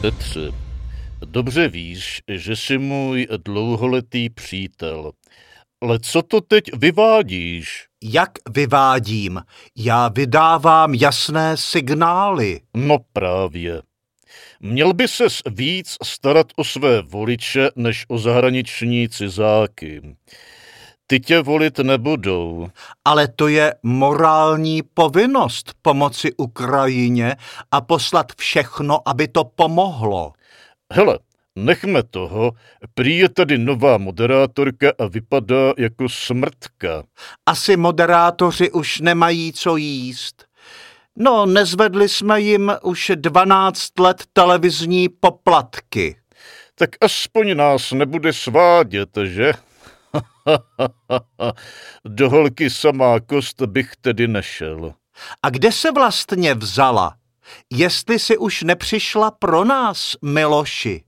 [0.00, 0.52] Petře,
[1.24, 5.12] dobře víš, že jsi můj dlouholetý přítel.
[5.80, 7.86] Ale co to teď vyvádíš?
[8.02, 9.42] Jak vyvádím?
[9.76, 12.60] Já vydávám jasné signály.
[12.74, 13.82] No právě.
[14.60, 20.02] Měl by ses víc starat o své voliče, než o zahraniční cizáky.
[21.12, 22.68] Ty tě volit nebudou.
[23.04, 27.36] Ale to je morální povinnost pomoci Ukrajině
[27.70, 30.32] a poslat všechno, aby to pomohlo.
[30.92, 31.18] Hele,
[31.56, 32.52] nechme toho,
[32.94, 37.02] prý je tady nová moderátorka a vypadá jako smrtka.
[37.46, 40.44] Asi moderátoři už nemají co jíst.
[41.16, 46.16] No, nezvedli jsme jim už 12 let televizní poplatky.
[46.74, 49.52] Tak aspoň nás nebude svádět, že?
[52.04, 54.94] Do holky samá kost bych tedy nešel.
[55.42, 57.16] A kde se vlastně vzala?
[57.70, 61.04] Jestli si už nepřišla pro nás, Miloši.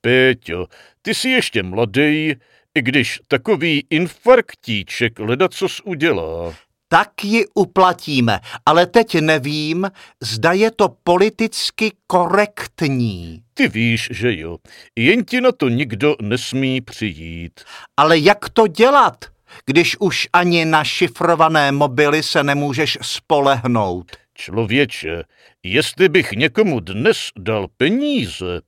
[0.00, 0.66] Péťo,
[1.02, 2.34] ty jsi ještě mladý,
[2.74, 6.54] i když takový infarktíček ledacos udělá.
[6.88, 9.90] Tak ji uplatíme, ale teď nevím,
[10.22, 13.42] zda je to politicky korektní.
[13.54, 14.58] Ty víš, že jo.
[14.96, 17.60] Jen ti na to nikdo nesmí přijít.
[17.96, 19.24] Ale jak to dělat,
[19.66, 24.16] když už ani na šifrované mobily se nemůžeš spolehnout?
[24.34, 25.22] Člověče,
[25.62, 28.60] jestli bych někomu dnes dal peníze,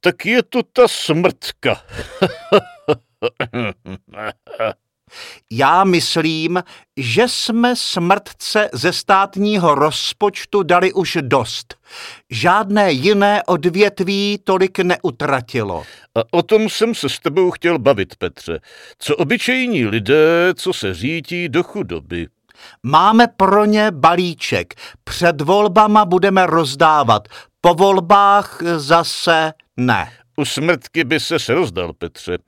[0.00, 1.82] tak je to ta smrtka.
[5.56, 6.62] Já myslím,
[6.96, 11.74] že jsme smrtce ze státního rozpočtu dali už dost.
[12.30, 15.84] Žádné jiné odvětví tolik neutratilo.
[16.14, 18.60] A o tom jsem se s tebou chtěl bavit, Petře.
[18.98, 22.26] Co obyčejní lidé, co se řítí do chudoby.
[22.82, 24.74] Máme pro ně balíček.
[25.04, 27.28] Před volbama budeme rozdávat.
[27.60, 30.12] Po volbách zase ne.
[30.36, 32.38] U smrtky by se rozdal, Petře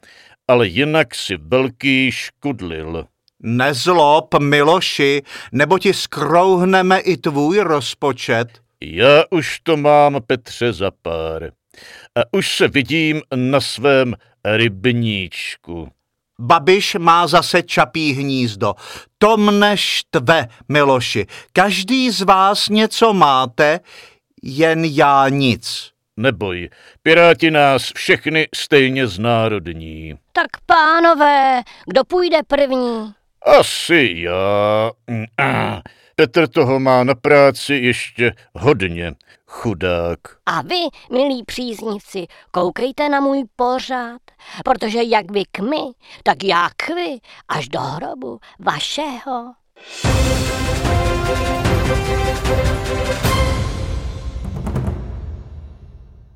[0.48, 3.06] ale jinak si velký škudlil.
[3.42, 8.48] Nezlob, Miloši, nebo ti skrouhneme i tvůj rozpočet.
[8.80, 11.50] Já už to mám, Petře, za pár.
[12.14, 14.14] A už se vidím na svém
[14.44, 15.88] rybníčku.
[16.40, 18.74] Babiš má zase čapí hnízdo.
[19.18, 21.26] To mne štve, Miloši.
[21.52, 23.80] Každý z vás něco máte,
[24.42, 25.95] jen já nic.
[26.18, 26.68] Neboj,
[27.02, 30.14] piráti nás všechny stejně znárodní.
[30.32, 33.14] Tak pánové, kdo půjde první?
[33.58, 34.90] Asi já.
[36.16, 39.14] Petr toho má na práci ještě hodně,
[39.46, 40.18] chudák.
[40.46, 40.82] A vy,
[41.12, 44.20] milí příznivci, koukejte na můj pořád,
[44.64, 49.52] protože jak vy k my, tak já k vy, až do hrobu vašeho.
[50.02, 51.05] thank you